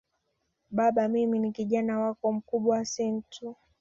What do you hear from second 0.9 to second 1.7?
mimi ni